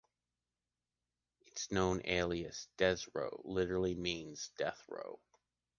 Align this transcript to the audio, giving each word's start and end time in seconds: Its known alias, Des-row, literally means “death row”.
Its 1.41 1.71
known 1.71 2.01
alias, 2.05 2.67
Des-row, 2.77 3.39
literally 3.45 3.93
means 3.93 4.49
“death 4.57 4.81
row”. 4.89 5.19